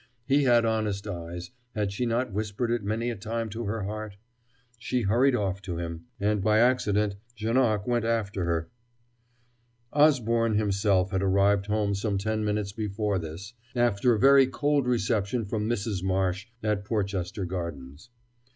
He 0.25 0.45
had 0.45 0.65
honest 0.65 1.05
eyes 1.05 1.51
had 1.75 1.91
she 1.91 2.07
not 2.07 2.31
whispered 2.31 2.71
it 2.71 2.83
many 2.83 3.11
a 3.11 3.15
time 3.15 3.49
to 3.49 3.65
her 3.65 3.83
heart? 3.83 4.17
She 4.79 5.01
hurried 5.01 5.35
off 5.35 5.61
to 5.61 5.77
him.... 5.77 6.05
And 6.19 6.41
by 6.41 6.57
accident 6.57 7.17
Janoc 7.37 7.85
went 7.85 8.03
after 8.03 8.45
her. 8.45 8.71
Osborne 9.93 10.55
himself 10.55 11.11
had 11.11 11.21
arrived 11.21 11.67
home 11.67 11.93
some 11.93 12.17
ten 12.17 12.43
minutes 12.43 12.71
before 12.71 13.19
this, 13.19 13.53
after 13.75 14.15
a 14.15 14.19
very 14.19 14.47
cold 14.47 14.87
reception 14.87 15.45
from 15.45 15.69
Mrs. 15.69 16.01
Marsh 16.01 16.47
at 16.63 16.83
Porchester 16.83 17.45
Gardens. 17.45 18.09